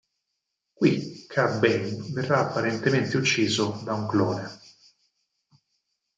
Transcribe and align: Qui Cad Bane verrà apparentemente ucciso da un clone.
Qui 0.79 1.27
Cad 1.27 1.59
Bane 1.59 2.07
verrà 2.13 2.39
apparentemente 2.39 3.17
ucciso 3.17 3.79
da 3.83 3.93
un 3.93 4.07
clone. 4.07 4.51